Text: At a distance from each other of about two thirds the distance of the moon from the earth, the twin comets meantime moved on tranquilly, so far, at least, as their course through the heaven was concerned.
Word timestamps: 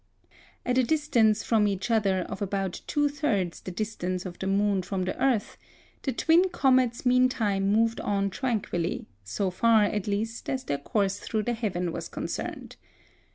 At 0.65 0.79
a 0.79 0.83
distance 0.83 1.43
from 1.43 1.67
each 1.67 1.91
other 1.91 2.21
of 2.21 2.41
about 2.41 2.81
two 2.87 3.07
thirds 3.07 3.61
the 3.61 3.69
distance 3.69 4.25
of 4.25 4.39
the 4.39 4.47
moon 4.47 4.81
from 4.81 5.03
the 5.03 5.15
earth, 5.23 5.57
the 6.01 6.11
twin 6.11 6.49
comets 6.49 7.05
meantime 7.05 7.71
moved 7.71 8.01
on 8.01 8.31
tranquilly, 8.31 9.05
so 9.23 9.51
far, 9.51 9.83
at 9.83 10.07
least, 10.07 10.49
as 10.49 10.63
their 10.63 10.79
course 10.79 11.19
through 11.19 11.43
the 11.43 11.53
heaven 11.53 11.91
was 11.91 12.09
concerned. 12.09 12.77